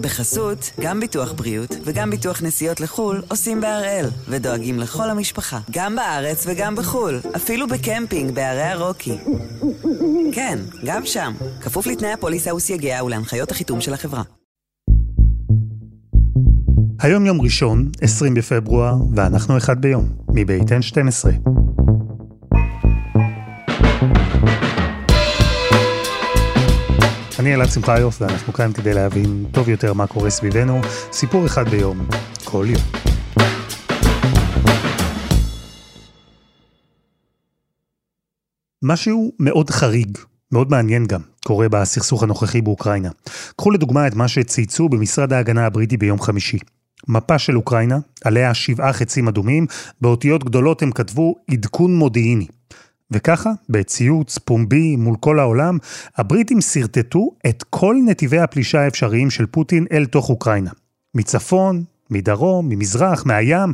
[0.00, 6.44] בחסות, גם ביטוח בריאות וגם ביטוח נסיעות לחו"ל עושים בהראל, ודואגים לכל המשפחה, גם בארץ
[6.46, 9.18] וגם בחו"ל, אפילו בקמפינג בערי הרוקי.
[10.32, 14.22] כן, גם שם, כפוף לתנאי הפוליסה וסייגיה ולהנחיות החיתום של החברה.
[17.00, 21.50] היום יום ראשון, 20 בפברואר, ואנחנו אחד ביום, מבית N12.
[27.40, 30.80] אני אלעד שמחיוף, ואנחנו כאן כדי להבין טוב יותר מה קורה סביבנו,
[31.12, 32.06] סיפור אחד ביום,
[32.44, 32.82] כל יום.
[38.82, 40.18] משהו מאוד חריג,
[40.52, 43.10] מאוד מעניין גם, קורה בסכסוך הנוכחי באוקראינה.
[43.56, 46.58] קחו לדוגמה את מה שצייצו במשרד ההגנה הבריטי ביום חמישי.
[47.08, 49.66] מפה של אוקראינה, עליה שבעה חצים אדומים,
[50.00, 52.46] באותיות גדולות הם כתבו עדכון מודיעיני.
[53.10, 55.78] וככה, בציוץ פומבי מול כל העולם,
[56.16, 60.70] הבריטים שרטטו את כל נתיבי הפלישה האפשריים של פוטין אל תוך אוקראינה.
[61.14, 63.72] מצפון, מדרום, ממזרח, מהים,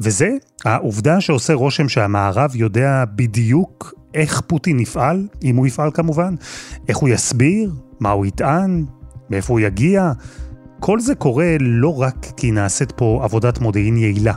[0.00, 0.30] וזה
[0.64, 6.34] העובדה שעושה רושם שהמערב יודע בדיוק איך פוטין יפעל, אם הוא יפעל כמובן,
[6.88, 8.84] איך הוא יסביר, מה הוא יטען,
[9.30, 10.12] מאיפה הוא יגיע.
[10.80, 14.34] כל זה קורה לא רק כי נעשית פה עבודת מודיעין יעילה,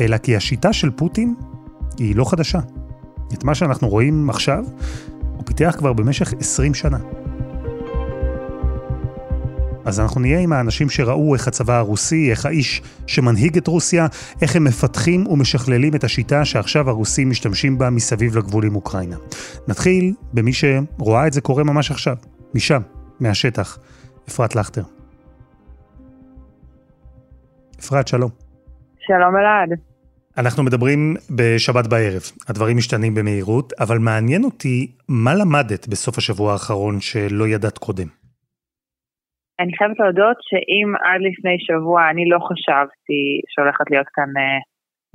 [0.00, 1.34] אלא כי השיטה של פוטין
[1.98, 2.60] היא לא חדשה.
[3.34, 4.64] את מה שאנחנו רואים עכשיו,
[5.36, 6.98] הוא פיתח כבר במשך 20 שנה.
[9.88, 14.06] אז אנחנו נהיה עם האנשים שראו איך הצבא הרוסי, איך האיש שמנהיג את רוסיה,
[14.42, 19.16] איך הם מפתחים ומשכללים את השיטה שעכשיו הרוסים משתמשים בה מסביב לגבול עם אוקראינה.
[19.68, 22.16] נתחיל במי שרואה את זה קורה ממש עכשיו,
[22.54, 22.80] משם,
[23.20, 23.78] מהשטח,
[24.28, 24.82] אפרת לכטר.
[27.80, 28.30] אפרת, שלום.
[28.98, 29.87] שלום אלעד.
[30.42, 31.00] אנחנו מדברים
[31.38, 37.78] בשבת בערב, הדברים משתנים במהירות, אבל מעניין אותי, מה למדת בסוף השבוע האחרון שלא ידעת
[37.78, 38.08] קודם?
[39.60, 44.62] אני חייבת להודות שאם עד לפני שבוע אני לא חשבתי שהולכת להיות כאן uh,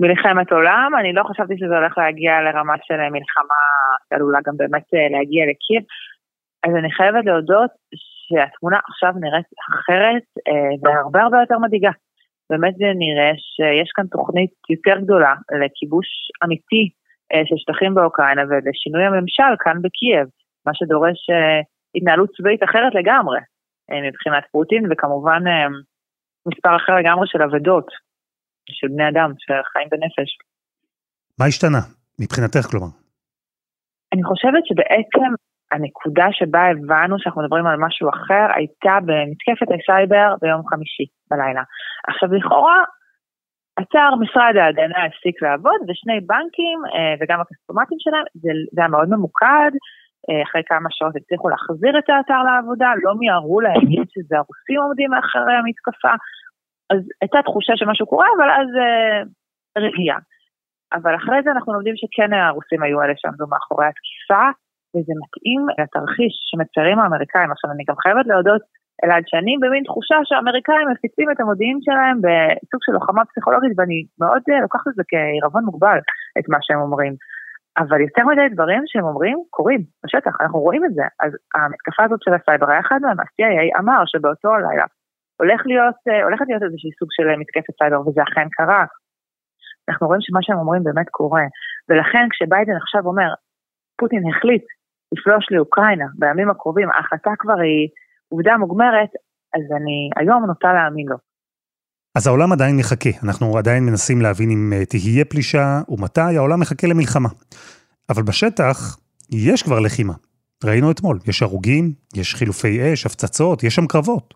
[0.02, 3.62] מלחמת עולם, אני לא חשבתי שזה הולך להגיע לרמה של מלחמה
[4.06, 5.80] שעלולה גם באמת uh, להגיע לקיר,
[6.64, 7.72] אז אני חייבת להודות
[8.26, 10.26] שהתמונה עכשיו נראית אחרת
[10.82, 11.90] והרבה הרבה יותר מדאיגה.
[12.50, 16.08] באמת זה נראה שיש כאן תוכנית יותר גדולה לכיבוש
[16.44, 16.84] אמיתי
[17.32, 20.26] אה, של שטחים באוקראינה ולשינוי הממשל כאן בקייב,
[20.66, 21.60] מה שדורש אה,
[21.96, 23.40] התנהלות צבאית אחרת לגמרי
[23.90, 25.42] אה, מבחינת פוטין, וכמובן
[26.48, 27.88] מספר אחר לגמרי של אבדות,
[28.70, 30.30] של בני אדם שחיים בנפש.
[31.38, 31.82] מה השתנה
[32.20, 32.90] מבחינתך כלומר?
[34.12, 35.30] אני חושבת שבעצם
[35.74, 41.62] הנקודה שבה הבנו שאנחנו מדברים על משהו אחר הייתה במתקפת הסייבר ביום חמישי בלילה.
[42.08, 42.80] עכשיו לכאורה,
[43.80, 49.08] אתר משרד ההגנה הפסיק לעבוד ושני בנקים אה, וגם הכספומטים שלהם, זה, זה היה מאוד
[49.08, 49.72] ממוקד,
[50.26, 55.10] אה, אחרי כמה שעות הצליחו להחזיר את האתר לעבודה, לא מיהרו להגיד שזה הרוסים עומדים
[55.10, 56.14] מאחורי המתקפה,
[56.92, 59.20] אז הייתה תחושה שמשהו קורה, אבל אז אה,
[59.86, 60.18] רגיעה.
[60.96, 64.44] אבל אחרי זה אנחנו לומדים שכן הרוסים היו אלה שעמדו מאחורי התקיפה,
[64.94, 67.50] וזה מתאים לתרחיש שמציירים האמריקאים.
[67.50, 68.62] עכשיו אני גם חייבת להודות,
[69.04, 74.42] אלעד, שאני במין תחושה שהאמריקאים מפיצים את המודיעין שלהם בסוג של לוחמה פסיכולוגית, ואני מאוד
[74.50, 75.98] אה, לוקחת את זה כעירבון מוגבל,
[76.38, 77.14] את מה שהם אומרים.
[77.82, 81.06] אבל יותר מדי דברים שהם אומרים קורים בשטח, אנחנו רואים את זה.
[81.24, 84.86] אז המתקפה הזאת של הסייבר היה אחד מהם, ה-CIA אמר שבאותו הלילה
[85.40, 88.84] הולך להיות, אה, הולכת להיות איזושהי סוג של מתקפת סייבר, וזה אכן קרה.
[89.88, 91.46] אנחנו רואים שמה שהם אומרים באמת קורה.
[91.88, 93.30] ולכן כשביידן עכשיו אומר,
[93.98, 94.64] פוטין החליט
[95.18, 97.88] לפלוש לאוקראינה בימים הקרובים, ההחלטה כבר היא
[98.28, 99.10] עובדה מוגמרת,
[99.54, 101.16] אז אני היום נוטה להאמין לו.
[102.14, 106.86] אז העולם עדיין מחכה, אנחנו עדיין מנסים להבין אם אה, תהיה פלישה ומתי העולם מחכה
[106.86, 107.28] למלחמה.
[108.10, 108.96] אבל בשטח
[109.30, 110.14] יש כבר לחימה.
[110.64, 114.34] ראינו אתמול, יש הרוגים, יש חילופי אש, הפצצות, יש שם קרבות.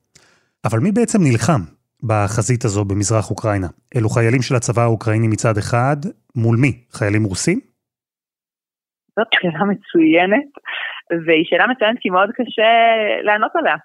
[0.64, 1.60] אבל מי בעצם נלחם
[2.02, 3.68] בחזית הזו במזרח אוקראינה?
[3.96, 5.96] אלו חיילים של הצבא האוקראיני מצד אחד,
[6.34, 6.80] מול מי?
[6.92, 7.60] חיילים רוסים?
[9.18, 10.50] זאת שאלה מצוינת,
[11.26, 12.70] והיא שאלה מצוינת כי מאוד קשה
[13.22, 13.76] לענות עליה.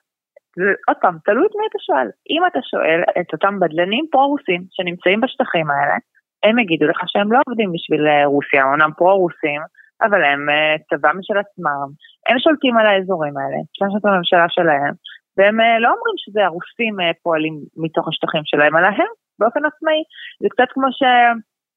[0.57, 2.07] ועוד פעם, תלוי את מי אתה שואל.
[2.33, 5.97] אם אתה שואל את אותם בדלנים פרו-רוסים שנמצאים בשטחים האלה,
[6.43, 9.61] הם יגידו לך שהם לא עובדים בשביל אה, רוסיה, אומנם פרו-רוסים,
[10.05, 11.87] אבל הם אה, צבא משל עצמם,
[12.29, 13.59] הם שולטים על האזורים האלה,
[13.97, 14.93] את הממשלה שלהם,
[15.37, 19.09] והם אה, לא אומרים שזה הרוסים פועלים מתוך השטחים שלהם, אלא הם
[19.39, 20.01] באופן עצמאי.
[20.41, 21.01] זה קצת כמו ש...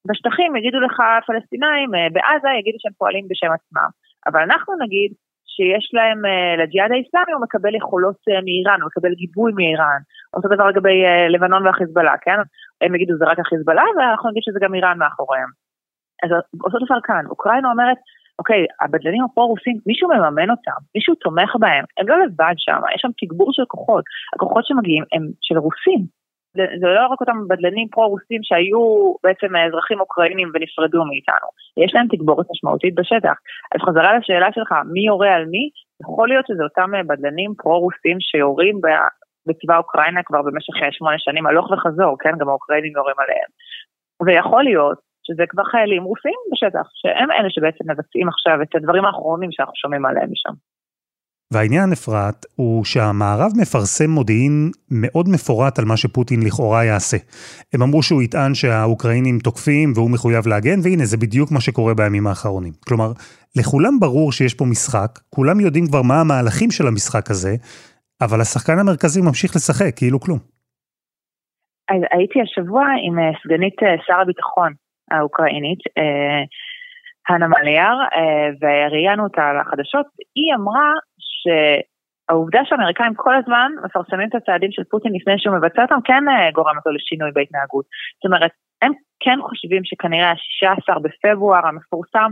[0.09, 3.91] בשטחים יגידו לך פלסטינאים, אה, בעזה יגידו שהם פועלים בשם עצמם.
[4.27, 5.11] אבל אנחנו נגיד
[5.55, 10.01] שיש להם, אה, לג'יהאד האיסלאמי הוא מקבל יכולות אה, מאיראן, הוא מקבל גיבוי מאיראן.
[10.35, 10.97] אותו דבר לגבי
[11.35, 12.39] לבנון והחיזבאללה, כן?
[12.81, 15.51] הם יגידו זה רק החיזבאללה, ואנחנו נגיד שזה גם איראן מאחוריהם.
[16.23, 16.31] אז
[16.65, 17.99] אותו דבר כאן, אוקראינה אומרת,
[18.39, 23.09] אוקיי, הבדלנים הפרו-רוסים, מישהו מממן אותם, מישהו תומך בהם, הם לא לבד שם, יש שם
[23.21, 24.05] תגבור של כוחות,
[24.35, 26.03] הכוחות שמגיעים הם של רוסים.
[26.81, 31.49] זה לא רק אותם בדלנים פרו-רוסים שהיו בעצם אזרחים אוקראינים ונפרדו מאיתנו,
[31.85, 33.37] יש להם תגבורת משמעותית בשטח.
[33.75, 35.71] אז חזרה לשאלה שלך, מי יורה על מי?
[36.03, 38.81] יכול להיות שזה אותם בדלנים פרו-רוסים שיורים
[39.47, 42.35] בצבא אוקראינה כבר במשך שמונה שנים הלוך וחזור, כן?
[42.39, 43.51] גם האוקראינים יורים עליהם.
[44.27, 49.53] ויכול להיות שזה כבר חיילים רוסים בשטח, שהם אלה שבעצם מבצעים עכשיו את הדברים האחרונים
[49.53, 50.55] שאנחנו שומעים עליהם משם.
[51.53, 57.17] והעניין, אפרת, הוא שהמערב מפרסם מודיעין מאוד מפורט על מה שפוטין לכאורה יעשה.
[57.75, 62.27] הם אמרו שהוא יטען שהאוקראינים תוקפים והוא מחויב להגן, והנה, זה בדיוק מה שקורה בימים
[62.27, 62.73] האחרונים.
[62.89, 63.13] כלומר,
[63.57, 67.55] לכולם ברור שיש פה משחק, כולם יודעים כבר מה המהלכים של המשחק הזה,
[68.21, 70.39] אבל השחקן המרכזי ממשיך לשחק, כאילו כלום.
[71.91, 74.73] אז הייתי השבוע עם אה, סגנית אה, שר הביטחון
[75.11, 76.43] האוקראינית, אה,
[77.29, 77.97] הנה מליאר,
[78.61, 80.91] וראיינו אותה לחדשות, היא אמרה
[81.47, 86.77] שהעובדה שהאמריקאים כל הזמן מפרסמים את הצעדים של פוטין לפני שהוא מבצע אותם, כן גורם
[86.77, 87.85] אותו לשינוי בהתנהגות.
[88.17, 88.51] זאת אומרת,
[88.83, 92.31] הם כן חושבים שכנראה ה-16 בפברואר המפורסם,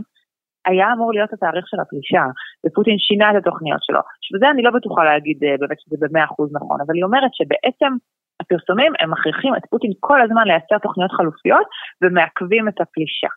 [0.65, 2.23] היה אמור להיות התאריך של הפלישה,
[2.65, 3.99] ופוטין שינה את התוכניות שלו.
[4.21, 7.91] שבזה אני לא בטוחה להגיד באמת שזה במאה אחוז נכון, אבל היא אומרת שבעצם
[8.39, 11.67] הפרסומים הם מכריחים את פוטין כל הזמן לייצר תוכניות חלופיות
[12.01, 13.31] ומעכבים את הפלישה.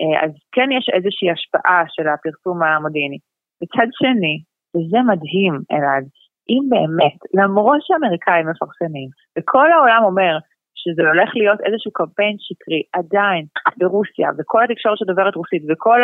[0.00, 3.18] אה, אז כן יש איזושהי השפעה של הפרסום המודיעיני.
[3.62, 4.34] מצד שני,
[4.76, 6.04] וזה מדהים, אלעד,
[6.52, 9.08] אם באמת, למרות שהאמריקאים מפרסמים,
[9.38, 10.34] וכל העולם אומר
[10.80, 13.44] שזה הולך להיות איזשהו קמפיין שקרי, עדיין,
[13.78, 16.00] ברוסיה, וכל התקשורת שדוברת רוסית, וכל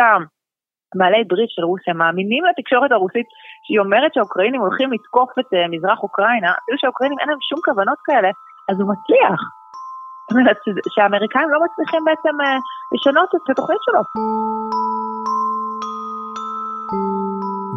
[0.98, 3.26] בעלי ברית של רוסיה מאמינים לתקשורת הרוסית
[3.64, 7.98] שהיא אומרת שהאוקראינים הולכים לתקוף את uh, מזרח אוקראינה, אפילו שהאוקראינים אין להם שום כוונות
[8.06, 8.30] כאלה,
[8.70, 9.40] אז הוא מצליח.
[10.22, 10.58] זאת אומרת
[10.94, 12.58] שהאמריקאים לא מצליחים בעצם uh,
[12.94, 14.02] לשנות את התוכנית שלו.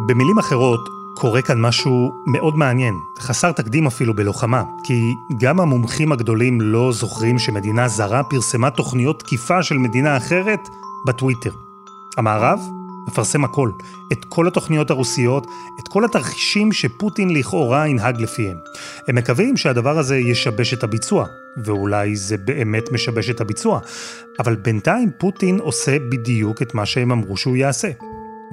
[0.08, 6.60] במילים אחרות, קורה כאן משהו מאוד מעניין, חסר תקדים אפילו בלוחמה, כי גם המומחים הגדולים
[6.60, 10.60] לא זוכרים שמדינה זרה פרסמה תוכניות תקיפה של מדינה אחרת
[11.06, 11.50] בטוויטר.
[12.16, 12.60] המערב
[13.08, 13.70] מפרסם הכל,
[14.12, 15.46] את כל התוכניות הרוסיות,
[15.80, 18.56] את כל התרחישים שפוטין לכאורה ינהג לפיהם.
[19.08, 21.26] הם מקווים שהדבר הזה ישבש את הביצוע,
[21.64, 23.80] ואולי זה באמת משבש את הביצוע,
[24.38, 27.88] אבל בינתיים פוטין עושה בדיוק את מה שהם אמרו שהוא יעשה.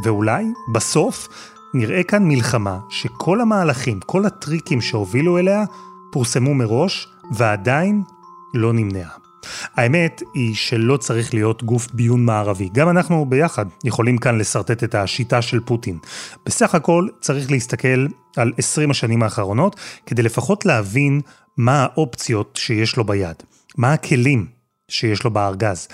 [0.03, 1.27] ואולי, בסוף,
[1.73, 5.63] נראה כאן מלחמה שכל המהלכים, כל הטריקים שהובילו אליה,
[6.11, 8.03] פורסמו מראש, ועדיין
[8.53, 9.09] לא נמנעה.
[9.75, 12.69] האמת היא שלא צריך להיות גוף ביון מערבי.
[12.73, 15.97] גם אנחנו ביחד יכולים כאן לשרטט את השיטה של פוטין.
[16.45, 18.07] בסך הכל צריך להסתכל
[18.37, 19.75] על 20 השנים האחרונות,
[20.05, 21.21] כדי לפחות להבין
[21.57, 23.35] מה האופציות שיש לו ביד.
[23.77, 24.45] מה הכלים
[24.89, 25.87] שיש לו בארגז.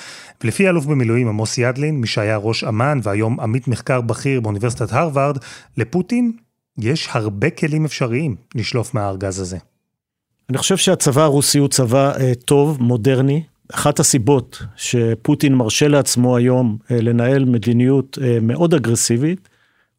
[0.43, 5.37] ולפי אלוף במילואים עמוס ידלין, מי שהיה ראש אמ"ן והיום עמית מחקר בכיר באוניברסיטת הרווארד,
[5.77, 6.31] לפוטין
[6.77, 9.57] יש הרבה כלים אפשריים לשלוף מהארגז הזה.
[10.49, 13.43] אני חושב שהצבא הרוסי הוא צבא אה, טוב, מודרני.
[13.73, 19.49] אחת הסיבות שפוטין מרשה לעצמו היום אה, לנהל מדיניות אה, מאוד אגרסיבית,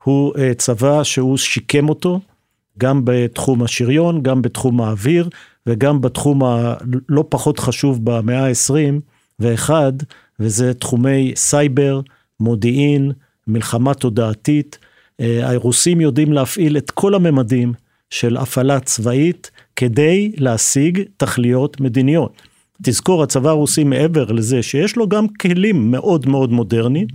[0.05, 2.21] הוא אה, צבא שהוא שיקם אותו,
[2.79, 5.29] גם בתחום השריון, גם בתחום האוויר,
[5.67, 9.71] וגם בתחום הלא פחות חשוב במאה ה-21,
[10.41, 12.01] וזה תחומי סייבר,
[12.41, 13.13] מודיעין,
[13.47, 14.79] מלחמה תודעתית.
[15.21, 17.73] אה, הרוסים יודעים להפעיל את כל הממדים
[18.11, 22.43] של הפעלה צבאית כדי להשיג תכליות מדיניות.
[22.83, 27.07] תזכור, הצבא הרוסי מעבר לזה שיש לו גם כלים מאוד מאוד מודרניים,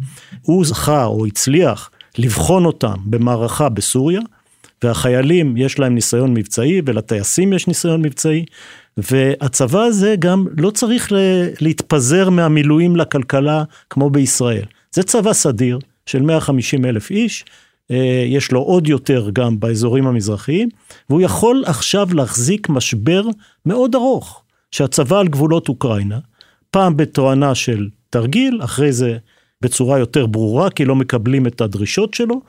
[0.41, 4.21] הוא זכה או הצליח לבחון אותם במערכה בסוריה,
[4.83, 8.45] והחיילים יש להם ניסיון מבצעי ולטייסים יש ניסיון מבצעי,
[8.97, 11.11] והצבא הזה גם לא צריך
[11.61, 14.65] להתפזר מהמילואים לכלכלה כמו בישראל.
[14.91, 17.45] זה צבא סדיר של 150 אלף איש,
[17.91, 20.69] אה, יש לו עוד יותר גם באזורים המזרחיים,
[21.09, 23.23] והוא יכול עכשיו להחזיק משבר
[23.65, 26.19] מאוד ארוך, שהצבא על גבולות אוקראינה,
[26.71, 29.17] פעם בתואנה של תרגיל, אחרי זה
[29.61, 32.41] בצורה יותר ברורה, כי לא מקבלים את הדרישות שלו,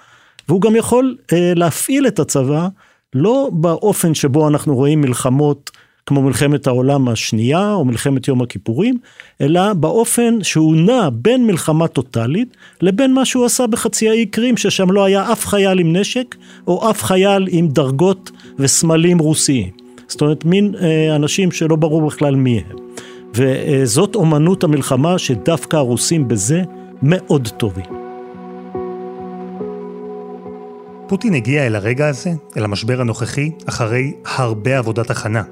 [0.48, 2.68] והוא גם יכול אה, להפעיל את הצבא,
[3.14, 5.70] לא באופן שבו אנחנו רואים מלחמות
[6.06, 8.98] כמו מלחמת העולם השנייה או מלחמת יום הכיפורים,
[9.40, 14.90] אלא באופן שהוא נע בין מלחמה טוטאלית לבין מה שהוא עשה בחצי האי קרים, ששם
[14.90, 16.34] לא היה אף חייל עם נשק
[16.66, 19.70] או אף חייל עם דרגות וסמלים רוסיים.
[20.08, 22.76] זאת אומרת, מין אה, אנשים שלא ברור בכלל מי הם.
[23.34, 26.62] וזאת אומנות המלחמה שדווקא הרוסים בזה
[27.02, 27.95] מאוד טובים.
[31.08, 35.42] פוטין הגיע אל הרגע הזה, אל המשבר הנוכחי, אחרי הרבה עבודת הכנה.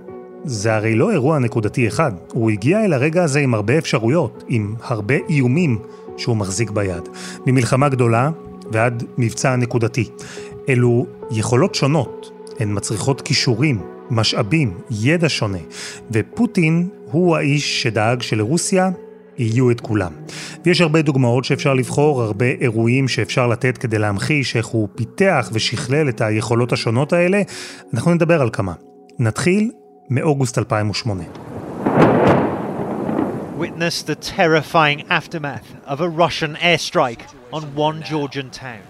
[0.45, 4.75] זה הרי לא אירוע נקודתי אחד, הוא הגיע אל הרגע הזה עם הרבה אפשרויות, עם
[4.83, 5.79] הרבה איומים
[6.17, 7.09] שהוא מחזיק ביד.
[7.47, 8.31] ממלחמה גדולה,
[8.73, 10.09] ועד מבצע נקודתי.
[10.69, 12.31] אלו יכולות שונות,
[12.61, 13.79] הן מצריכות כישורים,
[14.11, 15.59] משאבים, ידע שונה,
[16.11, 18.91] ופוטין הוא האיש שדאג שלרוסיה
[19.39, 20.13] יהיו את כולם.
[20.65, 26.09] ויש הרבה דוגמאות שאפשר לבחור, הרבה אירועים שאפשר לתת כדי להמחיש איך הוא פיתח ושכלל
[26.09, 27.43] את היכולות השונות האלה.
[27.95, 28.73] אנחנו נדבר על כמה.
[29.19, 29.71] נתחיל
[30.11, 31.25] מאוגוסט 2008.
[33.59, 37.23] Witness the terrifying aftermath of a Russian airstrike
[37.53, 38.83] on one Georgian town.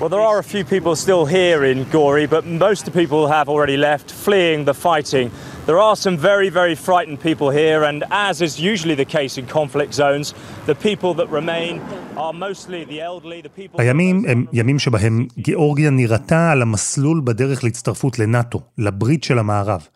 [0.00, 3.28] Well, there are a few people still here in Gori, but most of the people
[3.28, 5.30] have already left, fleeing the fighting.
[5.66, 9.46] There are some very, very frightened people here, and as is usually the case in
[9.58, 10.26] conflict zones,
[10.66, 11.80] the people that remain
[12.16, 13.80] are mostly the elderly, the people...
[13.80, 19.86] הימים הם ימים שבהם גיאורגיה נראתה על המסלול בדרך להצטרפות לנאט"ו, לברית של המערב.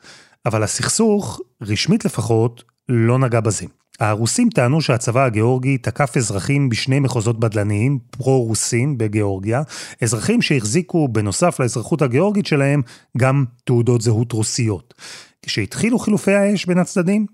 [0.47, 3.67] אבל הסכסוך, רשמית לפחות, לא נגע בזה.
[4.01, 9.63] הרוסים טענו שהצבא הגיאורגי תקף אזרחים בשני מחוזות בדלניים, פרו-רוסים בגיאורגיה,
[10.03, 12.83] אזרחים שהחזיקו בנוסף לאזרחות הגיאורגית שלהם
[13.19, 14.95] גם תעודות זהות רוסיות.
[15.43, 17.27] כשהתחילו חילופי האש בין הצדדים,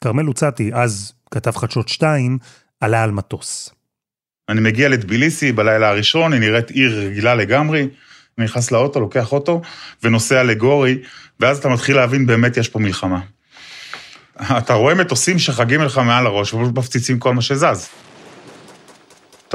[0.00, 2.38] כרמל לוצאטי, אז כתב חדשות 2,
[2.80, 3.70] עלה על מטוס.
[4.48, 7.88] אני מגיע לטביליסי בלילה הראשון, היא נראית עיר רגילה לגמרי,
[8.38, 9.62] אני נכנס לאוטו, לוקח אוטו
[10.02, 10.98] ונוסע לגורי,
[11.40, 13.20] ואז אתה מתחיל להבין באמת יש פה מלחמה.
[14.58, 17.88] אתה רואה מטוסים שחגים לך מעל הראש ופשוט מפציצים כל מה שזז.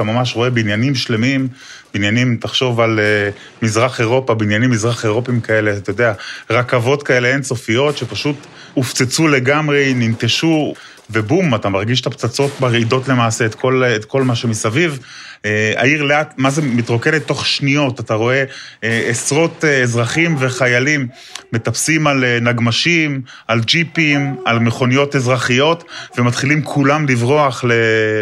[0.00, 1.48] אתה ממש רואה בניינים שלמים,
[1.94, 6.12] בניינים, תחשוב על uh, מזרח אירופה, בניינים מזרח אירופיים כאלה, אתה יודע,
[6.50, 8.36] רכבות כאלה אינסופיות שפשוט
[8.74, 10.74] הופצצו לגמרי, ננטשו,
[11.10, 14.98] ובום, אתה מרגיש את הפצצות מרעידות למעשה את כל, את כל מה שמסביב.
[15.44, 18.44] אה, העיר לאט, מה זה מתרוקנת תוך שניות, אתה רואה
[18.84, 21.08] אה, עשרות אה, אזרחים וחיילים
[21.52, 25.84] מטפסים על נגמשים, על ג'יפים, על מכוניות אזרחיות,
[26.18, 27.64] ומתחילים כולם לברוח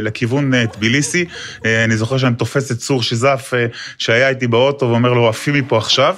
[0.03, 1.25] לכיוון טביליסי.
[1.65, 3.53] אני זוכר שאני תופס את צור שיזף
[3.99, 6.17] שהיה איתי באוטו ואומר לו, עפי מפה עכשיו.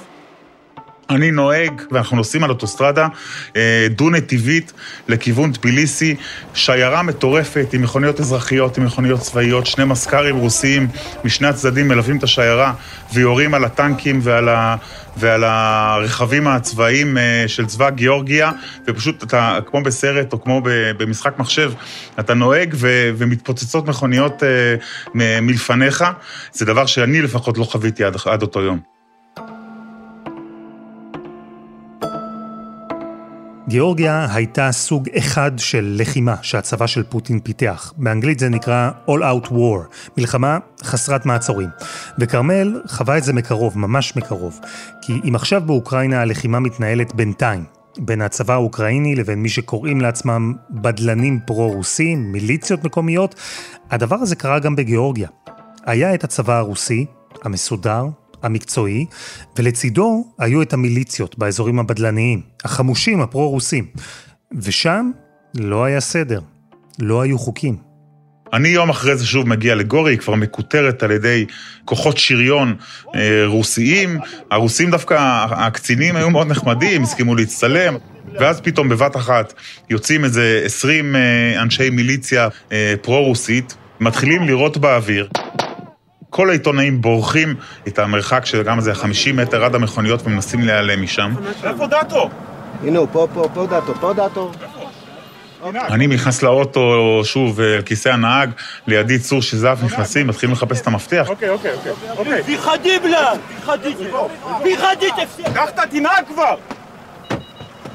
[1.09, 3.07] אני נוהג, ואנחנו נוסעים על אוטוסטרדה
[3.55, 4.73] אה, דו-נתיבית
[5.07, 6.15] לכיוון טביליסי,
[6.53, 10.87] שיירה מטורפת עם מכוניות אזרחיות, עם מכוניות צבאיות, שני מזכ"רים רוסיים
[11.23, 12.73] משני הצדדים מלווים את השיירה
[13.13, 14.75] ויורים על הטנקים ועל, ה,
[15.17, 18.51] ועל הרכבים הצבאיים אה, של צבא גיאורגיה,
[18.87, 20.61] ופשוט אתה, כמו בסרט או כמו
[20.97, 21.71] במשחק מחשב,
[22.19, 24.75] אתה נוהג ו, ומתפוצצות מכוניות אה,
[25.41, 26.05] מלפניך.
[26.51, 28.98] זה דבר שאני לפחות לא חוויתי עד, עד אותו יום.
[33.69, 37.93] גיאורגיה הייתה סוג אחד של לחימה שהצבא של פוטין פיתח.
[37.97, 41.69] באנגלית זה נקרא All Out War, מלחמה חסרת מעצורים.
[42.19, 44.59] וכרמל חווה את זה מקרוב, ממש מקרוב.
[45.01, 47.63] כי אם עכשיו באוקראינה הלחימה מתנהלת בינתיים,
[47.97, 53.35] בין הצבא האוקראיני לבין מי שקוראים לעצמם בדלנים פרו-רוסים, מיליציות מקומיות,
[53.91, 55.29] הדבר הזה קרה גם בגיאורגיה.
[55.85, 57.05] היה את הצבא הרוסי,
[57.43, 58.05] המסודר,
[58.43, 59.05] המקצועי,
[59.57, 63.85] ולצידו היו את המיליציות באזורים הבדלניים, החמושים הפרו-רוסים.
[64.51, 65.11] ושם
[65.55, 66.39] לא היה סדר,
[66.99, 67.89] לא היו חוקים.
[68.53, 71.45] אני יום אחרי זה שוב מגיע לגורי, היא כבר מקוטרת על ידי
[71.85, 72.75] כוחות שריון
[73.15, 74.19] אה, רוסיים.
[74.51, 77.97] הרוסים דווקא, הקצינים היו מאוד נחמדים, הסכימו להצטלם.
[78.39, 79.53] ואז פתאום בבת אחת
[79.89, 85.29] יוצאים איזה 20 אה, אנשי מיליציה אה, פרו-רוסית, מתחילים לירות באוויר.
[86.29, 87.55] כל העיתונאים בורחים
[87.87, 91.33] את המרחק של גם איזה 50 מטר עד המכוניות ומנסים להיעלם משם.
[91.63, 92.29] איפה דאטו?
[92.83, 94.51] הנה הוא, פה, פה, פה דאטו, פה דאטו.
[95.63, 98.49] אני נכנס לאוטו שוב על כיסא הנהג,
[98.87, 101.25] לידי צור שזף נכנסים, מתחילים לחפש את המפתח.
[101.29, 101.71] אוקיי, אוקיי,
[102.17, 102.43] אוקיי.
[102.43, 103.31] פיחדיבלה!
[103.57, 104.19] פיחדיבלה!
[105.53, 106.55] קח את התינק כבר!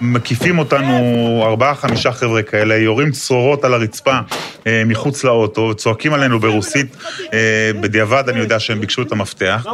[0.00, 4.18] מקיפים אותנו ארבעה, חמישה חבר'ה כאלה, יורים צרורות על הרצפה
[4.66, 6.96] אה, מחוץ לאוטו, צועקים עלינו ברוסית.
[7.32, 9.66] אה, בדיעבד אני יודע שהם ביקשו את המפתח.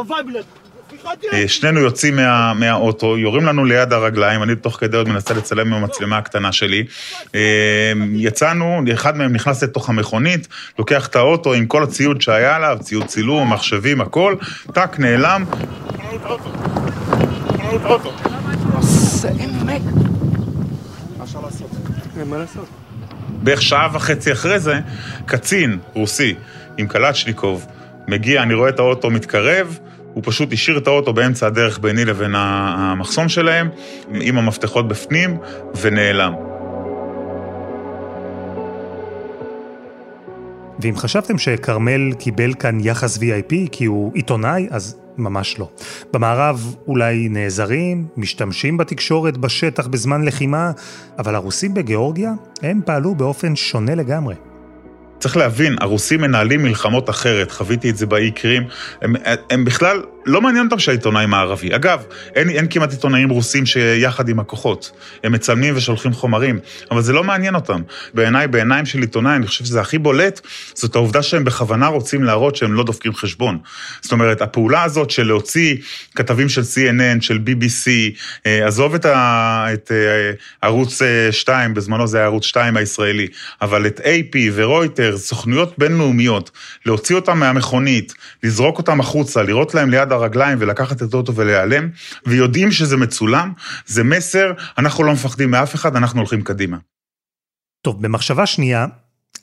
[1.33, 5.67] אה, שנינו יוצאים מה, מהאוטו, יורים לנו ליד הרגליים, אני תוך כדי עוד מנסה לצלם
[5.67, 6.85] עם המצלמה הקטנה שלי.
[8.13, 10.47] יצאנו, אחד מהם נכנס לתוך המכונית,
[10.79, 14.35] לוקח את האוטו עם כל הציוד שהיה עליו, ציוד צילום, מחשבים, הכל,
[14.73, 15.43] טאק, נעלם.
[23.43, 24.79] בערך שעה וחצי אחרי זה,
[25.25, 26.35] קצין רוסי
[26.77, 27.65] עם קלצ'ניקוב
[28.07, 29.79] מגיע, אני רואה את האוטו מתקרב,
[30.13, 33.69] הוא פשוט השאיר את האוטו באמצע הדרך ביני לבין המחסום שלהם,
[34.13, 35.37] עם המפתחות בפנים,
[35.81, 36.33] ונעלם.
[40.79, 45.69] ואם חשבתם שכרמל קיבל כאן יחס VIP כי הוא עיתונאי, אז ממש לא.
[46.13, 50.71] במערב אולי נעזרים, משתמשים בתקשורת בשטח בזמן לחימה,
[51.19, 54.35] אבל הרוסים בגיאורגיה, הם פעלו באופן שונה לגמרי.
[55.19, 58.63] צריך להבין, הרוסים מנהלים מלחמות אחרת, חוויתי את זה באי קרים,
[59.01, 59.13] הם,
[59.49, 61.75] הם בכלל, לא מעניין אותם שהעיתונאים הערבי.
[61.75, 62.03] אגב,
[62.35, 64.91] אין, אין כמעט עיתונאים רוסים שיחד עם הכוחות,
[65.23, 66.59] הם מצלמים ושולחים חומרים,
[66.91, 67.81] אבל זה לא מעניין אותם.
[68.13, 70.41] בעיניי, בעיניים של עיתונאי, אני חושב שזה הכי בולט,
[70.73, 73.57] זאת העובדה שהם בכוונה רוצים להראות שהם לא דופקים חשבון.
[74.01, 75.75] זאת אומרת, הפעולה הזאת של להוציא
[76.15, 77.89] כתבים של CNN, של BBC,
[78.45, 81.01] אה, עזוב את, ה, את אה, ערוץ
[81.31, 83.27] 2, אה, בזמנו זה היה ערוץ 2 הישראלי,
[83.61, 86.51] אבל את AP ורויטר, סוכנויות בינלאומיות,
[86.85, 88.13] להוציא אותם מהמכונית,
[88.43, 91.89] לזרוק אותם החוצה, לראות להם ליד הרגליים ולקחת את האוטו ולהיעלם,
[92.25, 93.53] ויודעים שזה מצולם,
[93.85, 96.77] זה מסר, אנחנו לא מפחדים מאף אחד, אנחנו הולכים קדימה.
[97.81, 98.85] טוב, במחשבה שנייה,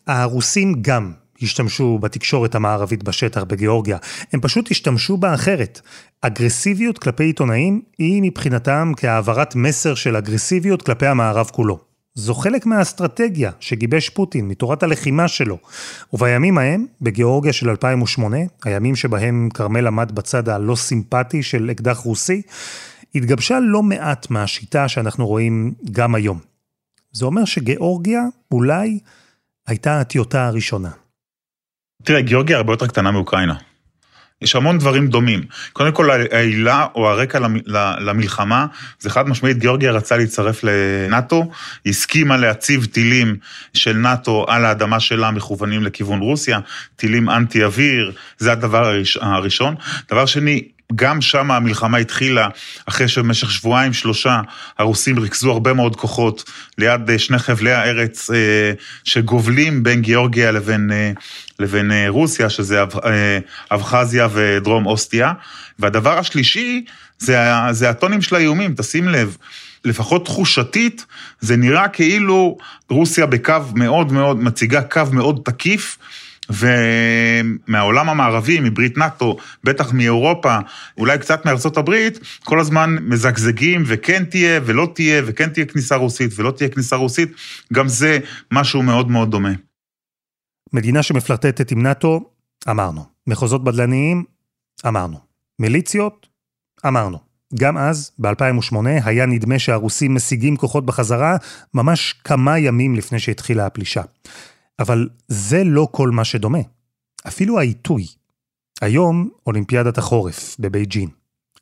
[0.06, 3.98] הרוסים גם השתמשו בתקשורת המערבית בשטח בגיאורגיה,
[4.32, 5.80] הם פשוט השתמשו בה אחרת.
[6.20, 11.87] אגרסיביות כלפי עיתונאים היא מבחינתם כהעברת מסר של אגרסיביות כלפי המערב כולו.
[12.18, 15.58] זו חלק מהאסטרטגיה שגיבש פוטין מתורת הלחימה שלו.
[16.12, 22.42] ובימים ההם, בגיאורגיה של 2008, הימים שבהם כרמל עמד בצד הלא סימפטי של אקדח רוסי,
[23.14, 26.38] התגבשה לא מעט מהשיטה שאנחנו רואים גם היום.
[27.12, 28.22] זה אומר שגיאורגיה
[28.52, 28.98] אולי
[29.66, 30.90] הייתה הטיוטה הראשונה.
[32.02, 33.54] תראה, גיאורגיה הרבה יותר קטנה מאוקראינה.
[34.42, 35.42] יש המון דברים דומים.
[35.72, 37.38] קודם כל, העילה או הרקע
[38.00, 38.66] למלחמה,
[39.00, 41.50] זה חד משמעית, גיאורגיה רצה להצטרף לנאט"ו,
[41.86, 43.36] הסכימה להציב טילים
[43.74, 46.58] של נאט"ו על האדמה שלה מכוונים לכיוון רוסיה,
[46.96, 49.74] טילים אנטי אוויר, זה הדבר הראשון.
[50.10, 52.48] דבר שני, גם שם המלחמה התחילה
[52.86, 54.40] אחרי שבמשך שבועיים שלושה
[54.78, 58.72] הרוסים ריכזו הרבה מאוד כוחות ליד אה, שני חבלי הארץ אה,
[59.04, 61.12] שגובלים בין גיאורגיה לבין, אה,
[61.58, 62.82] לבין רוסיה, שזה
[63.70, 65.32] אבחזיה ודרום אוסטיה.
[65.78, 66.84] והדבר השלישי
[67.18, 67.38] זה,
[67.70, 69.36] זה הטונים של האיומים, תשים לב.
[69.84, 71.04] לפחות תחושתית,
[71.40, 72.58] זה נראה כאילו
[72.90, 75.98] רוסיה בקו מאוד מאוד, מציגה קו מאוד תקיף,
[76.50, 80.58] ומהעולם המערבי, מברית נאט"ו, בטח מאירופה,
[80.98, 86.30] אולי קצת מארצות הברית, כל הזמן מזגזגים וכן תהיה ולא תהיה, וכן תהיה כניסה רוסית
[86.36, 87.32] ולא תהיה כניסה רוסית,
[87.72, 88.18] גם זה
[88.52, 89.52] משהו מאוד מאוד דומה.
[90.72, 92.30] מדינה שמפלרטטת עם נאט"ו,
[92.70, 93.04] אמרנו.
[93.26, 94.24] מחוזות בדלניים,
[94.86, 95.18] אמרנו.
[95.58, 96.26] מיליציות,
[96.86, 97.18] אמרנו.
[97.54, 101.36] גם אז, ב-2008, היה נדמה שהרוסים משיגים כוחות בחזרה
[101.74, 104.02] ממש כמה ימים לפני שהתחילה הפלישה.
[104.78, 106.58] אבל זה לא כל מה שדומה.
[107.26, 108.06] אפילו העיתוי.
[108.80, 111.08] היום אולימפיאדת החורף בבייג'ין.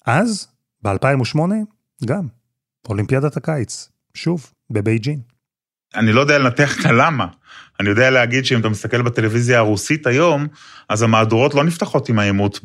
[0.07, 0.49] אז,
[0.83, 1.39] ב-2008,
[2.05, 2.27] גם.
[2.89, 5.21] אולימפיאדת הקיץ, שוב, בבייג'ין.
[5.95, 7.27] אני לא יודע לנתח את הלמה.
[7.81, 10.47] אני יודע להגיד שאם אתה מסתכל בטלוויזיה הרוסית היום,
[10.89, 12.61] אז המהדורות לא נפתחות עם העימות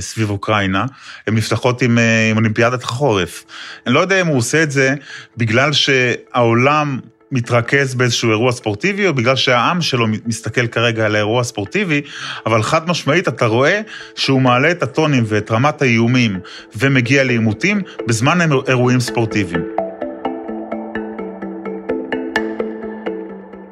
[0.00, 0.86] סביב אוקראינה,
[1.26, 3.44] הן נפתחות עם, אה, עם אולימפיאדת החורף.
[3.86, 4.94] אני לא יודע אם הוא עושה את זה
[5.36, 7.00] בגלל שהעולם
[7.32, 12.00] מתרכז באיזשהו אירוע ספורטיבי, או בגלל שהעם שלו מסתכל כרגע על האירוע הספורטיבי,
[12.46, 13.80] אבל חד משמעית אתה רואה
[14.14, 16.40] שהוא מעלה את הטונים ואת רמת האיומים
[16.76, 19.62] ומגיע לעימותים בזמן אירועים ספורטיביים.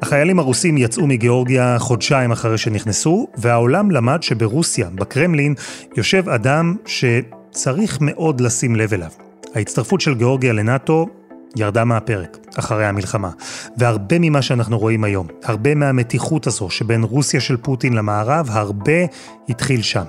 [0.01, 5.53] החיילים הרוסים יצאו מגיאורגיה חודשיים אחרי שנכנסו, והעולם למד שברוסיה, בקרמלין,
[5.97, 9.09] יושב אדם שצריך מאוד לשים לב אליו.
[9.55, 11.20] ההצטרפות של גיאורגיה לנאט"ו
[11.55, 13.29] ירדה מהפרק אחרי המלחמה.
[13.77, 19.05] והרבה ממה שאנחנו רואים היום, הרבה מהמתיחות הזו שבין רוסיה של פוטין למערב, הרבה
[19.49, 20.03] התחיל שם.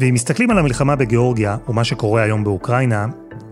[0.00, 3.06] ואם מסתכלים על המלחמה בגיאורגיה, ומה שקורה היום באוקראינה,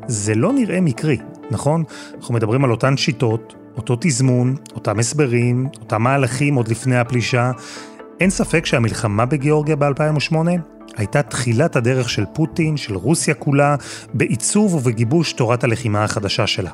[0.06, 1.18] זה לא נראה מקרי,
[1.50, 1.84] נכון?
[2.16, 7.50] אנחנו מדברים על אותן שיטות, אותו תזמון, אותם הסברים, אותם מהלכים עוד לפני הפלישה.
[8.20, 10.36] אין ספק שהמלחמה בגיאורגיה ב-2008
[10.96, 13.76] הייתה תחילת הדרך של פוטין, של רוסיה כולה,
[14.14, 16.70] בעיצוב ובגיבוש תורת הלחימה החדשה שלה.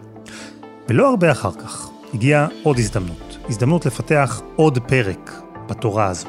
[0.90, 6.28] ולא הרבה אחר כך הגיעה עוד הזדמנות, הזדמנות לפתח עוד פרק בתורה הזו.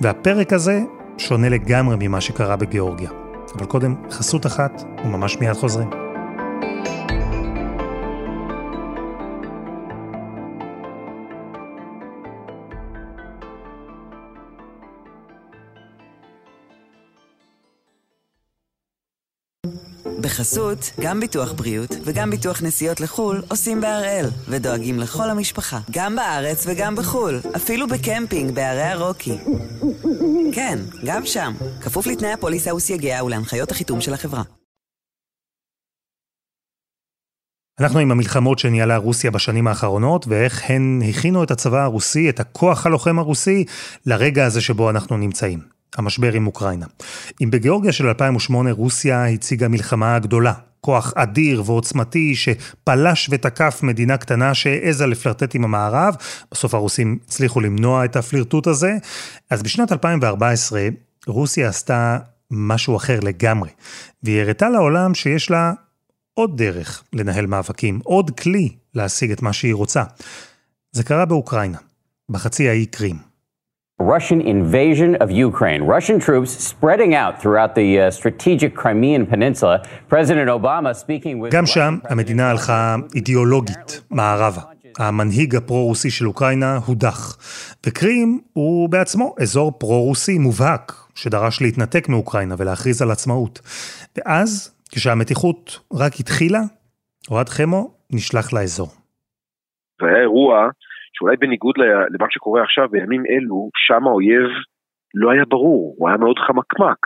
[0.00, 0.82] והפרק הזה
[1.18, 3.10] שונה לגמרי ממה שקרה בגיאורגיה.
[3.56, 6.09] אבל קודם, חסות אחת, וממש מיד חוזרים.
[20.20, 26.64] בחסות, גם ביטוח בריאות וגם ביטוח נסיעות לחו"ל עושים בהראל, ודואגים לכל המשפחה, גם בארץ
[26.66, 29.38] וגם בחו"ל, אפילו בקמפינג בערי הרוקי.
[30.52, 34.42] כן, גם שם, כפוף לתנאי הפוליסה וסייגיה ולהנחיות החיתום של החברה.
[37.80, 42.86] אנחנו עם המלחמות שניהלה רוסיה בשנים האחרונות, ואיך הן הכינו את הצבא הרוסי, את הכוח
[42.86, 43.64] הלוחם הרוסי,
[44.06, 45.79] לרגע הזה שבו אנחנו נמצאים.
[45.96, 46.86] המשבר עם אוקראינה.
[47.42, 54.54] אם בגיאורגיה של 2008 רוסיה הציגה מלחמה גדולה, כוח אדיר ועוצמתי שפלש ותקף מדינה קטנה
[54.54, 56.14] שהעזה לפלרטט עם המערב.
[56.52, 58.96] בסוף הרוסים הצליחו למנוע את הפלירטוט הזה.
[59.50, 60.88] אז בשנת 2014
[61.26, 62.18] רוסיה עשתה
[62.50, 63.70] משהו אחר לגמרי,
[64.22, 65.72] והיא הראתה לעולם שיש לה
[66.34, 70.02] עוד דרך לנהל מאבקים, עוד כלי להשיג את מה שהיא רוצה.
[70.92, 71.78] זה קרה באוקראינה,
[72.30, 73.29] בחצי האי קרים.
[74.00, 75.82] Russian invasion of Ukraine.
[75.82, 79.82] Russian troops spreading out throughout the uh, strategic Crimean Peninsula.
[80.08, 81.52] President Obama speaking with...
[81.52, 84.60] גם שם המדינה הלכה אידיאולוגית, מערבה.
[84.98, 87.36] המנהיג הפרו-רוסי של אוקראינה הודח.
[87.86, 93.60] וקרים הוא בעצמו אזור פרו-רוסי מובהק, שדרש להתנתק מאוקראינה ולהכריז על עצמאות.
[94.16, 96.60] ואז, כשהמתיחות רק התחילה,
[97.30, 98.88] אוהד חמו נשלח לאזור.
[100.00, 100.68] זה היה אירוע
[101.12, 101.74] שאולי בניגוד
[102.10, 104.50] למה שקורה עכשיו בימים אלו, שם האויב
[105.14, 107.00] לא היה ברור, הוא היה מאוד חמקמק.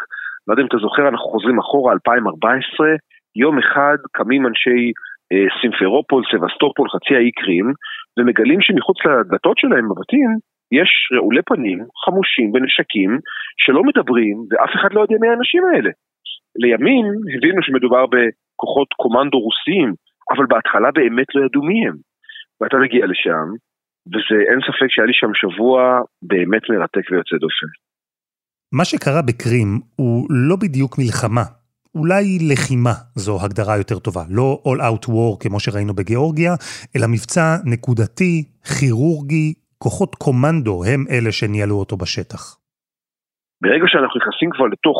[0.47, 2.87] לא יודע אם אתה זוכר, אנחנו חוזרים אחורה, 2014,
[3.37, 4.93] יום אחד קמים אנשי
[5.33, 7.67] אה, סימפרופול, סבסטופול, חצי האי קרים,
[8.19, 10.31] ומגלים שמחוץ לדלתות שלהם בבתים,
[10.73, 13.19] יש רעולי פנים חמושים בנשקים
[13.63, 15.91] שלא מדברים, ואף אחד לא יודע מי האנשים האלה.
[16.63, 19.91] לימים הבינו שמדובר בכוחות קומנדו רוסיים,
[20.33, 21.97] אבל בהתחלה באמת לא ידעו מי הם.
[22.61, 23.47] ואתה מגיע לשם,
[24.07, 27.71] וזה אין ספק שהיה לי שם שבוע באמת מרתק ויוצא דופן.
[28.73, 31.45] מה שקרה בקרים הוא לא בדיוק מלחמה,
[31.95, 36.53] אולי לחימה זו הגדרה יותר טובה, לא all out war כמו שראינו בגיאורגיה,
[36.97, 38.35] אלא מבצע נקודתי,
[38.79, 42.43] כירורגי, כוחות קומנדו הם אלה שניהלו אותו בשטח.
[43.63, 44.99] ברגע שאנחנו נכנסים כבר לתוך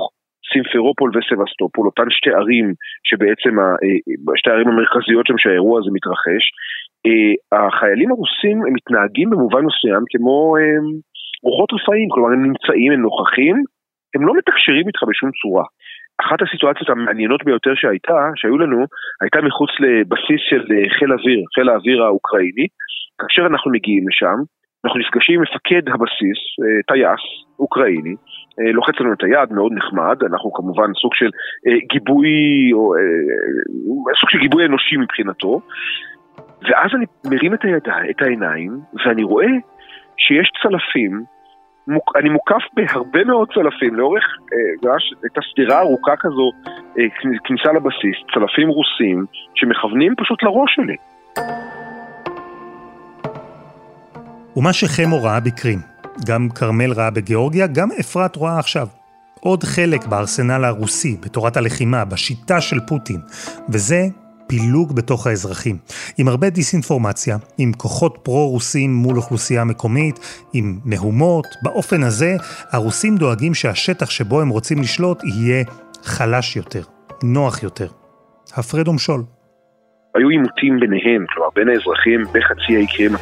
[0.53, 2.67] סימפרופול וסבסטופול, אותן שתי ערים
[3.09, 3.99] שבעצם, אה,
[4.39, 6.45] שתי הערים המרכזיות שם שהאירוע הזה מתרחש,
[7.53, 10.79] החיילים הרוסים הם מתנהגים במובן מסוים כמו אה,
[11.43, 13.57] רוחות רפאים, כלומר הם נמצאים, הם נוכחים,
[14.15, 15.65] הם לא מתקשרים איתך בשום צורה.
[16.23, 18.85] אחת הסיטואציות המעניינות ביותר שהייתה, שהיו לנו,
[19.23, 20.63] הייתה מחוץ לבסיס של
[20.99, 22.67] חיל אוויר, חיל האוויר האוקראיני.
[23.19, 24.39] כאשר אנחנו מגיעים לשם,
[24.85, 26.41] אנחנו נפגשים עם מפקד הבסיס,
[26.87, 27.23] טייס
[27.59, 28.15] אוקראיני,
[28.73, 31.31] לוחץ לנו את היד, מאוד נחמד, אנחנו כמובן סוג של
[31.93, 32.33] גיבוי,
[32.73, 32.95] או
[34.21, 35.61] סוג של גיבוי אנושי מבחינתו.
[36.65, 39.53] ואז אני מרים את הידיים, את העיניים, ואני רואה
[40.17, 41.25] שיש צלפים,
[41.89, 44.91] מוק, אני מוקף בהרבה מאוד צלפים, לאורך, אה,
[45.23, 46.51] הייתה סתירה ארוכה כזו,
[46.99, 47.05] אה,
[47.45, 50.97] כניסה לבסיס, צלפים רוסים, שמכוונים פשוט לראש שלי.
[54.57, 55.79] ומה שחמו ראה בקרים,
[56.29, 58.87] גם כרמל ראה בגיאורגיה, גם אפרת רואה עכשיו.
[59.41, 63.21] עוד חלק בארסנל הרוסי, בתורת הלחימה, בשיטה של פוטין,
[63.69, 64.01] וזה
[64.47, 65.77] פילוג בתוך האזרחים,
[66.19, 71.47] עם הרבה דיסאינפורמציה, עם כוחות פרו-רוסים מול אוכלוסייה מקומית, עם מהומות.
[71.63, 72.37] באופן הזה,
[72.71, 75.65] הרוסים דואגים שהשטח שבו הם רוצים לשלוט יהיה
[76.03, 76.83] חלש יותר,
[77.23, 77.89] נוח יותר.
[78.57, 79.23] הפרד ומשול.
[80.15, 83.13] היו עימותים ביניהם, כלומר בין האזרחים בחצי האי קרים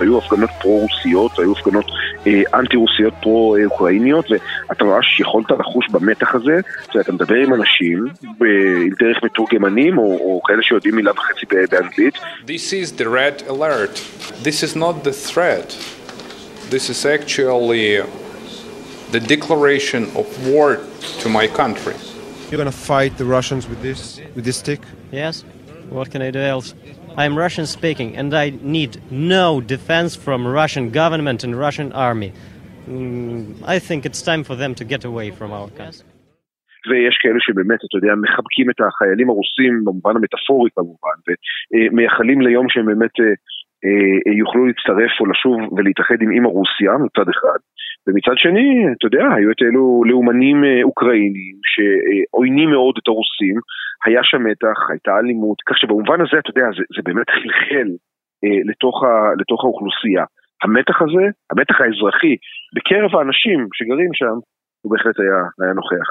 [0.00, 1.84] היו הפגנות פרו-רוסיות, היו הפגנות
[2.26, 4.26] אה, אנטי-רוסיות פרו-אוקראיניות,
[4.68, 6.60] ואתה ממש יכולת לחוש במתח הזה,
[6.94, 8.06] ואתה מדבר עם אנשים
[8.38, 12.14] ב- דרך מתורגמנים, או, או כאלה שיודעים מילה וחצי באנגלית.
[12.46, 14.00] This is the red alert.
[14.44, 15.76] This is not the threat.
[16.70, 18.00] This is actually
[19.12, 20.78] the declaration of war
[21.22, 21.94] to my country.
[22.50, 24.00] You're gonna fight the Russians with this,
[24.36, 24.80] with this stick?
[25.10, 25.34] Yes.
[25.90, 26.68] What can I do else?
[27.16, 32.32] I'm Russian speaking and I need no defense from Russian government and Russian army.
[32.88, 36.06] Mm, I think it's time for them to get away from our country.
[36.90, 41.16] ויש כאלה שבאמת, אתה יודע, מחבקים את החיילים הרוסים במובן המטאפורי כמובן,
[41.72, 43.16] ומייחלים ליום שהם באמת
[44.38, 47.58] יוכלו להצטרף או לשוב ולהתאחד עם אימא רוסיה מצד אחד,
[48.06, 53.56] ומצד שני, אתה יודע, היו את אלו לאומנים אוקראינים שעוינים מאוד את הרוסים,
[54.04, 57.88] היה שם מתח, הייתה אלימות, כך שבמובן הזה, אתה יודע, זה, זה באמת חלחל
[58.44, 60.24] אה, לתוך, ה, לתוך האוכלוסייה.
[60.62, 62.34] המתח הזה, המתח האזרחי,
[62.74, 64.36] בקרב האנשים שגרים שם,
[64.82, 66.08] הוא בהחלט היה, היה נוכח.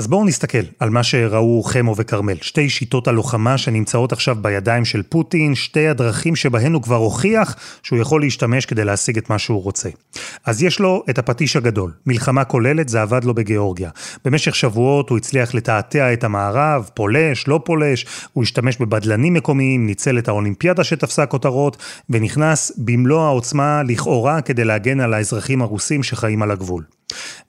[0.00, 2.36] אז בואו נסתכל על מה שראו חמו וכרמל.
[2.42, 7.98] שתי שיטות הלוחמה שנמצאות עכשיו בידיים של פוטין, שתי הדרכים שבהן הוא כבר הוכיח שהוא
[7.98, 9.88] יכול להשתמש כדי להשיג את מה שהוא רוצה.
[10.44, 13.90] אז יש לו את הפטיש הגדול, מלחמה כוללת, זה עבד לו בגיאורגיה.
[14.24, 20.18] במשך שבועות הוא הצליח לתעתע את המערב, פולש, לא פולש, הוא השתמש בבדלנים מקומיים, ניצל
[20.18, 21.76] את האולימפיאדה שתפסה כותרות,
[22.10, 26.84] ונכנס במלוא העוצמה לכאורה כדי להגן על האזרחים הרוסים שחיים על הגבול.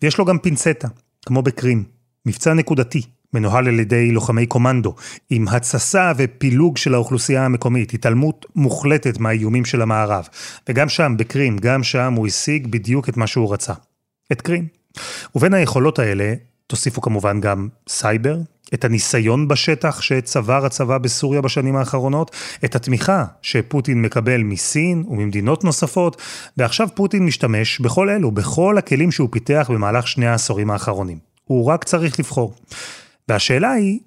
[0.02, 0.88] ויש לו גם פינצטה,
[1.26, 2.01] כמו בקרים.
[2.26, 3.02] מבצע נקודתי,
[3.34, 4.96] מנוהל על ידי לוחמי קומנדו,
[5.30, 10.28] עם התססה ופילוג של האוכלוסייה המקומית, התעלמות מוחלטת מהאיומים של המערב.
[10.70, 13.74] וגם שם, בקרים, גם שם הוא השיג בדיוק את מה שהוא רצה.
[14.32, 14.68] את קרים.
[15.36, 16.34] ובין היכולות האלה,
[16.68, 18.38] תוסיפו כמובן גם סייבר,
[18.74, 26.22] את הניסיון בשטח שצבר הצבא בסוריה בשנים האחרונות, את התמיכה שפוטין מקבל מסין וממדינות נוספות,
[26.58, 31.31] ועכשיו פוטין משתמש בכל אלו, בכל הכלים שהוא פיתח במהלך שני העשורים האחרונים.
[31.52, 32.54] הוא רק צריך לבחור.
[33.28, 34.00] והשאלה היא,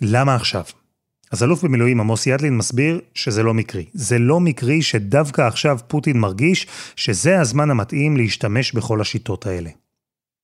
[0.00, 0.64] למה עכשיו?
[1.32, 3.84] אז אלוף במילואים עמוס ידלין מסביר שזה לא מקרי.
[3.92, 9.70] זה לא מקרי שדווקא עכשיו פוטין מרגיש שזה הזמן המתאים להשתמש בכל השיטות האלה.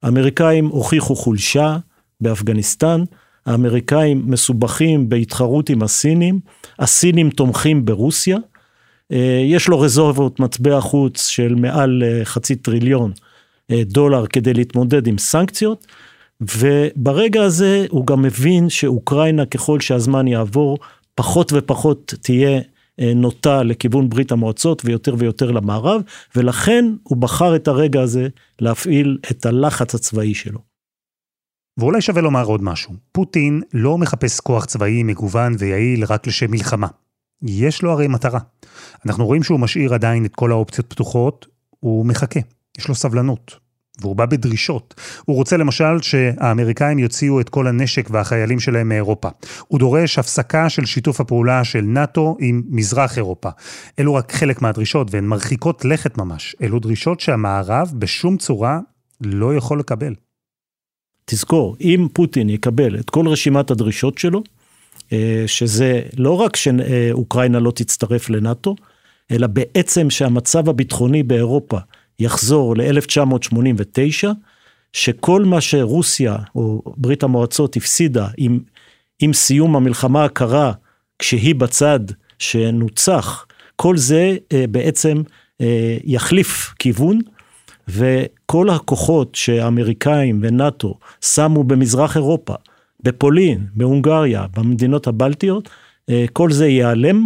[0.03, 1.77] האמריקאים הוכיחו חולשה
[2.21, 3.01] באפגניסטן,
[3.47, 6.41] האמריקאים מסובכים בהתחרות עם הסינים,
[6.79, 8.39] הסינים תומכים ברוסיה,
[9.13, 13.13] אה, יש לו רזורבות מטבע חוץ של מעל אה, חצי טריליון
[13.71, 15.87] אה, דולר כדי להתמודד עם סנקציות,
[16.57, 20.79] וברגע הזה הוא גם מבין שאוקראינה ככל שהזמן יעבור,
[21.15, 22.61] פחות ופחות תהיה
[22.99, 26.03] נוטה לכיוון ברית המועצות ויותר ויותר למערב,
[26.37, 28.29] ולכן הוא בחר את הרגע הזה
[28.61, 30.61] להפעיל את הלחץ הצבאי שלו.
[31.79, 32.93] ואולי שווה לומר עוד משהו.
[33.13, 36.87] פוטין לא מחפש כוח צבאי מגוון ויעיל רק לשם מלחמה.
[37.43, 38.41] יש לו הרי מטרה.
[39.07, 41.47] אנחנו רואים שהוא משאיר עדיין את כל האופציות פתוחות,
[41.81, 42.41] הוא מחכה,
[42.79, 43.64] יש לו סבלנות.
[44.01, 44.95] והוא בא בדרישות.
[45.25, 49.29] הוא רוצה למשל שהאמריקאים יוציאו את כל הנשק והחיילים שלהם מאירופה.
[49.69, 53.49] הוא דורש הפסקה של שיתוף הפעולה של נאט"ו עם מזרח אירופה.
[53.99, 56.57] אלו רק חלק מהדרישות והן מרחיקות לכת ממש.
[56.63, 58.79] אלו דרישות שהמערב בשום צורה
[59.21, 60.15] לא יכול לקבל.
[61.25, 64.43] תזכור, אם פוטין יקבל את כל רשימת הדרישות שלו,
[65.13, 68.77] אה, שזה לא רק שאוקראינה לא תצטרף לנאטו,
[69.31, 71.79] אלא בעצם שהמצב הביטחוני באירופה
[72.19, 74.29] יחזור ל-1989,
[74.93, 78.61] שכל מה שרוסיה או ברית המועצות הפסידה עם,
[79.19, 80.73] עם סיום המלחמה הקרה,
[81.19, 82.01] כשהיא בצד
[82.39, 83.47] שנוצח,
[83.77, 85.23] כל זה אה, בעצם
[85.61, 87.21] אה, יחליף כיוון,
[87.89, 92.55] וכל הכוחות שהאמריקאים ונאט"ו שמו במזרח אירופה,
[93.03, 95.69] בפולין, בהונגריה, במדינות הבלטיות,
[96.11, 97.25] אה, כל זה ייעלם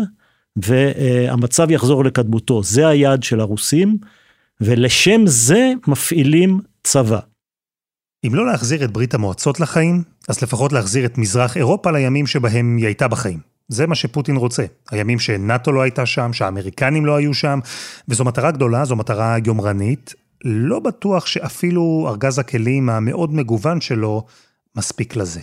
[0.56, 2.62] והמצב יחזור לקדמותו.
[2.62, 3.96] זה היעד של הרוסים,
[4.60, 7.20] ולשם זה מפעילים צבא.
[8.26, 12.76] אם לא להחזיר את ברית המועצות לחיים, אז לפחות להחזיר את מזרח אירופה לימים שבהם
[12.76, 13.38] היא הייתה בחיים.
[13.68, 14.64] זה מה שפוטין רוצה.
[14.90, 17.58] הימים שנאט"ו לא הייתה שם, שהאמריקנים לא היו שם,
[18.08, 24.26] וזו מטרה גדולה, זו מטרה יומרנית, לא בטוח שאפילו ארגז הכלים המאוד מגוון שלו
[24.76, 25.40] מספיק לזה.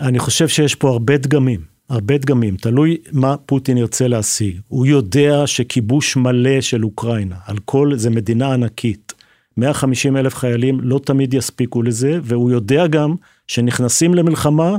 [0.00, 4.60] אני חושב שיש פה הרבה דגמים, הרבה דגמים, תלוי מה פוטין ירצה להשיג.
[4.68, 9.12] הוא יודע שכיבוש מלא של אוקראינה, על כל, זה מדינה ענקית.
[9.56, 13.14] 150 אלף חיילים לא תמיד יספיקו לזה, והוא יודע גם
[13.46, 14.76] שנכנסים למלחמה,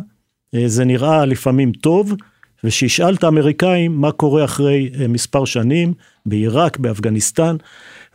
[0.56, 2.16] אה, זה נראה לפעמים טוב,
[2.64, 5.94] ושישאל את האמריקאים מה קורה אחרי אה, מספר שנים,
[6.26, 7.56] בעיראק, באפגניסטן,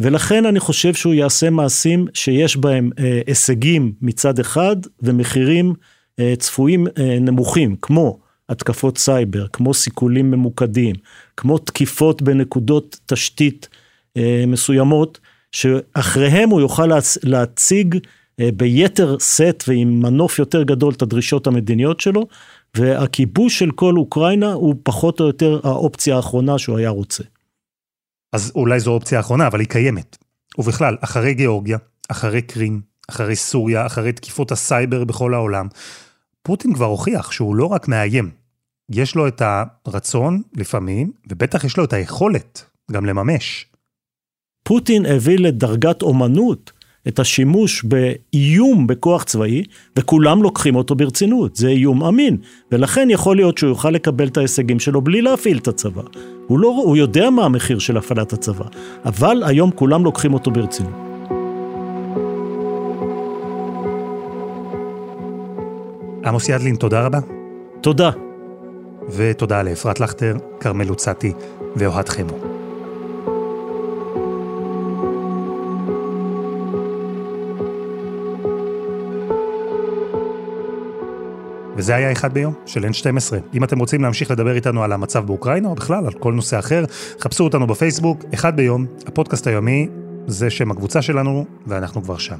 [0.00, 5.74] ולכן אני חושב שהוא יעשה מעשים שיש בהם אה, הישגים מצד אחד ומחירים
[6.38, 6.86] צפויים
[7.20, 10.96] נמוכים, כמו התקפות סייבר, כמו סיכולים ממוקדים,
[11.36, 13.68] כמו תקיפות בנקודות תשתית
[14.16, 15.20] אה, מסוימות,
[15.52, 17.18] שאחריהם הוא יוכל להצ...
[17.22, 17.98] להציג
[18.40, 22.26] אה, ביתר סט ועם מנוף יותר גדול את הדרישות המדיניות שלו,
[22.76, 27.24] והכיבוש של כל אוקראינה הוא פחות או יותר האופציה האחרונה שהוא היה רוצה.
[28.32, 30.16] אז אולי זו אופציה אחרונה, אבל היא קיימת.
[30.58, 31.78] ובכלל, אחרי גיאורגיה,
[32.08, 32.80] אחרי קרים,
[33.10, 35.68] אחרי סוריה, אחרי תקיפות הסייבר בכל העולם,
[36.46, 38.30] פוטין כבר הוכיח שהוא לא רק מאיים,
[38.90, 39.42] יש לו את
[39.86, 43.66] הרצון, לפעמים, ובטח יש לו את היכולת גם לממש.
[44.64, 46.72] פוטין הביא לדרגת אומנות
[47.08, 49.62] את השימוש באיום בכוח צבאי,
[49.98, 52.36] וכולם לוקחים אותו ברצינות, זה איום אמין,
[52.72, 56.02] ולכן יכול להיות שהוא יוכל לקבל את ההישגים שלו בלי להפעיל את הצבא.
[56.46, 58.64] הוא, לא, הוא יודע מה המחיר של הפעלת הצבא,
[59.04, 61.05] אבל היום כולם לוקחים אותו ברצינות.
[66.26, 67.18] עמוס ידלין, תודה רבה.
[67.80, 68.10] תודה.
[69.08, 71.32] ותודה לאפרת לכטר, כרמל לוצתי
[71.76, 72.38] ואוהד חמו.
[81.76, 83.34] וזה היה אחד ביום של N12.
[83.54, 86.84] אם אתם רוצים להמשיך לדבר איתנו על המצב באוקראינה, או בכלל על כל נושא אחר,
[87.20, 89.88] חפשו אותנו בפייסבוק, אחד ביום, הפודקאסט היומי,
[90.26, 92.36] זה שם הקבוצה שלנו, ואנחנו כבר שם.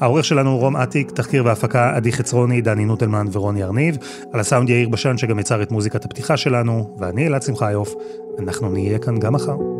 [0.00, 3.96] העורך שלנו רום אטיק, תחקיר והפקה עדי חצרוני, דני נוטלמן ורוני ארניב,
[4.32, 7.94] על הסאונד יאיר בשן שגם יצר את מוזיקת הפתיחה שלנו, ואני אלעד שמחיוף,
[8.38, 9.79] אנחנו נהיה כאן גם מחר.